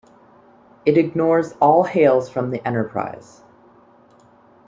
It 0.83 0.97
ignores 0.97 1.53
all 1.61 1.83
hails 1.83 2.27
from 2.27 2.49
the 2.49 2.67
Enterprise. 2.67 3.43